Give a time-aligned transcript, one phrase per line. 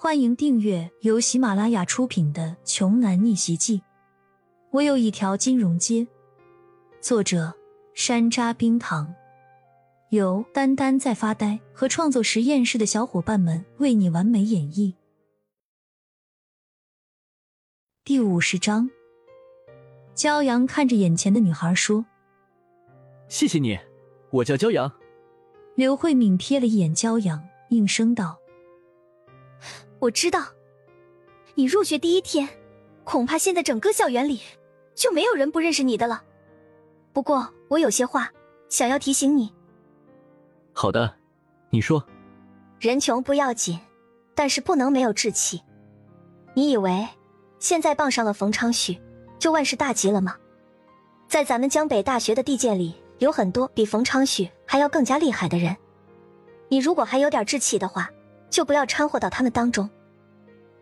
[0.00, 3.78] 欢迎订阅由喜马拉雅出品的《穷男逆袭记》。
[4.70, 6.06] 我有一条金融街。
[7.00, 7.52] 作者：
[7.94, 9.12] 山楂冰糖，
[10.10, 14.94] 由丹丹在发呆和创作实验室的小伙伴们为你完美演绎。
[18.04, 18.88] 第五十章，
[20.14, 22.06] 骄阳看着眼前的女孩说
[23.26, 23.76] ：“谢谢你，
[24.30, 24.92] 我叫骄阳。”
[25.74, 28.37] 刘慧敏瞥了一眼骄阳，应声道。
[30.00, 30.44] 我知道，
[31.54, 32.48] 你入学第一天，
[33.02, 34.40] 恐怕现在整个校园里
[34.94, 36.22] 就没有人不认识你的了。
[37.12, 38.30] 不过我有些话
[38.68, 39.52] 想要提醒你。
[40.72, 41.12] 好的，
[41.70, 42.04] 你说。
[42.78, 43.80] 人穷不要紧，
[44.36, 45.60] 但是不能没有志气。
[46.54, 47.08] 你以为
[47.58, 49.00] 现在傍上了冯昌旭
[49.36, 50.36] 就万事大吉了吗？
[51.26, 55.76] 在咱们江北大学的地界里，有很多比冯昌旭还要更加厉害的人。
[56.68, 58.08] 你如果还有点志气的话。
[58.50, 59.88] 就不要掺和到他们当中，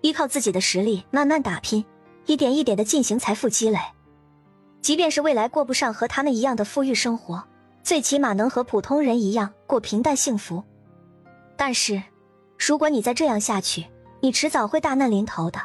[0.00, 1.84] 依靠自己的实力慢慢打拼，
[2.26, 3.78] 一点一点的进行财富积累。
[4.80, 7.42] 即便是未来过不上和他们一样的富裕生活，
[7.82, 10.62] 最起码能和普通人一样过平淡幸福。
[11.56, 12.02] 但是，
[12.58, 13.86] 如果你再这样下去，
[14.20, 15.60] 你迟早会大难临头的。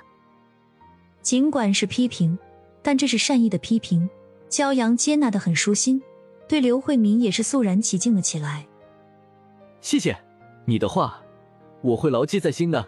[1.21, 2.37] 尽管是批评，
[2.81, 4.09] 但这是善意的批评，
[4.49, 6.01] 骄阳接纳的很舒心，
[6.47, 8.65] 对刘慧敏也是肃然起敬了起来。
[9.81, 10.17] 谢谢
[10.65, 11.21] 你的话。
[11.81, 12.87] 我会牢记在心的。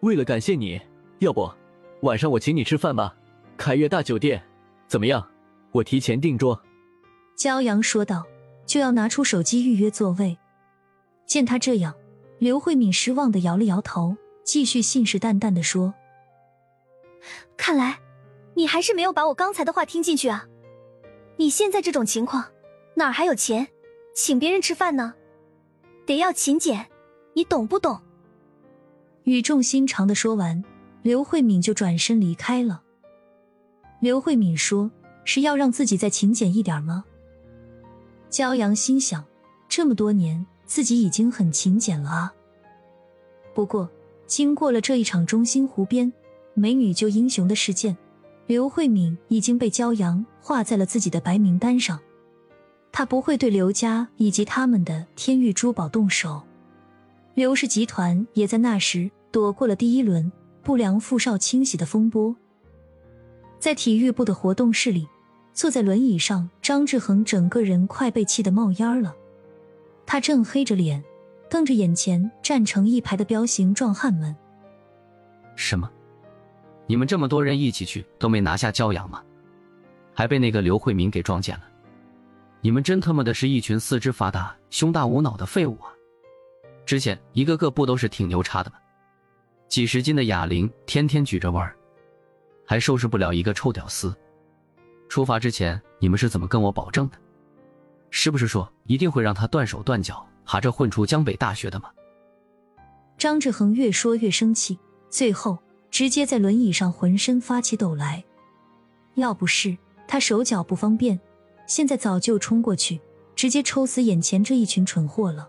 [0.00, 0.80] 为了感谢你，
[1.20, 1.50] 要不
[2.02, 3.14] 晚上我请你吃饭吧？
[3.56, 4.42] 凯悦大酒店
[4.86, 5.26] 怎么样？
[5.72, 6.60] 我提前订桌。
[7.36, 8.24] 骄阳说道，
[8.66, 10.38] 就要拿出手机预约座位。
[11.26, 11.94] 见他这样，
[12.38, 15.94] 刘慧敏失望的摇了摇头，继续信誓旦旦的说
[17.56, 17.98] ：“看来
[18.54, 20.46] 你还是没有把我刚才的话听进去啊！
[21.38, 22.52] 你现在这种情况，
[22.96, 23.68] 哪还有钱
[24.14, 25.14] 请别人吃饭呢？
[26.04, 26.90] 得要勤俭，
[27.32, 28.00] 你懂不懂？”
[29.24, 30.62] 语重心长的说完，
[31.00, 32.82] 刘慧敏就转身离开了。
[34.00, 34.90] 刘慧敏说
[35.24, 37.06] ：“是要让自己再勤俭一点吗？”
[38.28, 39.24] 骄阳心想：
[39.66, 42.34] 这么多年，自己已经很勤俭了啊。
[43.54, 43.88] 不过，
[44.26, 46.12] 经过了这一场中心湖边
[46.52, 47.96] 美女救英雄的事件，
[48.46, 51.98] 刘慧敏已经被骄阳划在了自己的白名单上。
[52.92, 56.42] 他不会对刘家以及他们的天域珠宝动手。
[57.34, 60.30] 刘氏集团也在那时躲过了第一轮
[60.62, 62.34] 不良富少清洗的风波。
[63.58, 65.08] 在体育部的活动室里，
[65.52, 69.12] 坐在轮椅上，张志恒整个人快被气得冒烟了。
[70.06, 71.02] 他正黑着脸，
[71.50, 74.34] 瞪着眼前站成一排的彪形壮汉们。
[75.56, 75.90] 什么？
[76.86, 79.20] 你们这么多人一起去，都没拿下骄阳吗？
[80.12, 81.64] 还被那个刘慧敏给撞见了。
[82.60, 85.90] 你们真他妈的是一群四肢发达、胸大无脑的废物啊！
[86.86, 88.76] 之前一个个不都是挺牛叉的吗？
[89.68, 91.74] 几十斤的哑铃天天举着玩，
[92.66, 94.14] 还收拾不了一个臭屌丝。
[95.08, 97.16] 出发之前你们是怎么跟我保证的？
[98.10, 101.90] 是不是说一定会让他断手断脚，哈着混出江北大学的吗？
[103.16, 104.78] 张志恒越说越生气，
[105.08, 105.58] 最后
[105.90, 108.22] 直接在轮椅上浑身发起抖来。
[109.14, 111.18] 要不是他手脚不方便，
[111.66, 113.00] 现在早就冲过去，
[113.34, 115.48] 直接抽死眼前这一群蠢货了。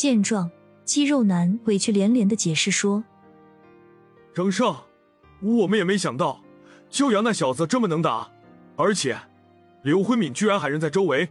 [0.00, 0.50] 见状，
[0.82, 3.04] 肌肉男委屈连连的解释说
[4.32, 4.74] ：“张胜，
[5.42, 6.40] 我们也没想到，
[6.90, 8.26] 骄阳那小子这么能打，
[8.76, 9.14] 而且
[9.82, 11.28] 刘辉敏居然还人在周围，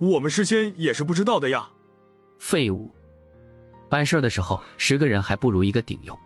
[0.00, 1.70] 我们事先也是不知道的呀。”
[2.40, 2.90] 废物，
[3.88, 6.18] 办事的时候十个人还不如一个顶用，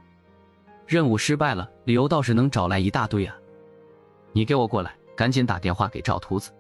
[0.87, 3.37] 任务失败了，理由倒是能找来一大堆啊！
[4.33, 6.51] 你给我过来，赶紧打电话给赵秃子。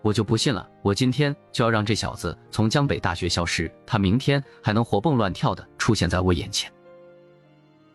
[0.00, 6.70] 我就不信了，我今天就要让这小子从江北大学消失，他明天还能活蹦乱跳的出现在我眼前。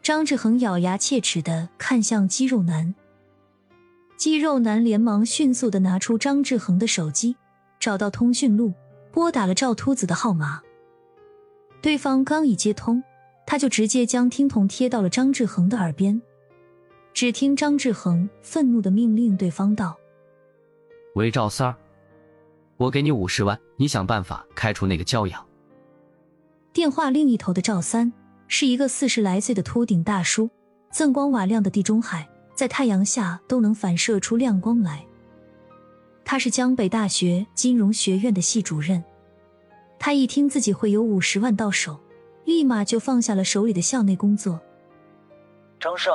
[0.01, 2.95] 张志恒咬牙切齿的看向肌肉男，
[4.15, 7.35] 肌肉男连忙迅速的拿出张志恒的手机，
[7.77, 8.73] 找到通讯录，
[9.11, 10.61] 拨打了赵秃子的号码。
[11.81, 13.03] 对方刚一接通，
[13.45, 16.21] 他就直接将听筒贴到了张志恒的耳边，
[17.13, 19.97] 只听张志恒愤怒的命令对方道
[21.15, 21.75] ：“喂，赵三儿。”
[22.77, 25.43] 我给你五十万，你想办法开除那个骄阳。
[26.71, 28.13] 电话另一头的赵三
[28.47, 30.47] 是一个四十来岁的秃顶大叔，
[30.91, 35.03] 锃光瓦亮的地中海在太阳下都能反射出亮光来。
[36.23, 39.03] 他是江北大学金融学院的系主任。
[39.97, 41.99] 他一听自己会有五十万到手，
[42.45, 44.59] 立马就放下了手里的校内工作。
[45.79, 46.13] 张胜，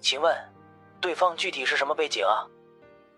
[0.00, 0.36] 请问
[1.00, 2.42] 对方具体是什么背景啊？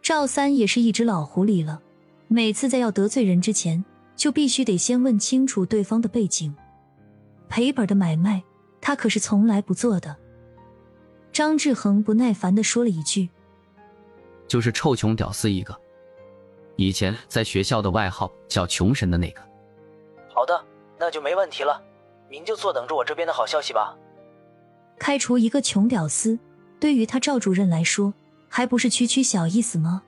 [0.03, 1.81] 赵三也是一只老狐狸了。
[2.29, 3.85] 每次在要得罪人之前，
[4.17, 6.55] 就必须得先问清楚对方的背景。
[7.49, 8.43] 赔本的买卖，
[8.81, 10.17] 他可是从来不做的。
[11.33, 13.29] 张志恒不耐烦的说了一句
[14.49, 15.77] ：“就是臭穷屌丝一个，
[16.77, 19.41] 以前在学校的外号叫穷神的那个。”
[20.33, 20.65] 好的，
[20.99, 21.81] 那就没问题了，
[22.31, 23.97] 您就坐等着我这边的好消息吧。
[24.99, 26.39] 开除一个穷屌丝，
[26.81, 28.15] 对于他赵主任来说，
[28.49, 30.03] 还不是区区小意思吗？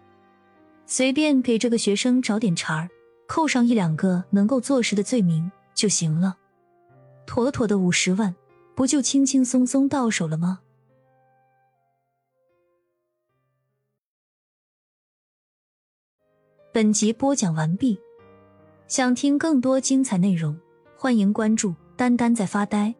[0.88, 2.88] 随便给这个学生找点茬儿，
[3.26, 6.38] 扣上一两个能够坐实的罪名就行了，
[7.26, 8.34] 妥妥的五十万，
[8.74, 10.60] 不就轻轻松松到手了吗？
[16.72, 17.98] 本集播讲完毕，
[18.86, 20.56] 想听更多精彩内容，
[20.96, 22.94] 欢迎关注“丹丹在发呆”。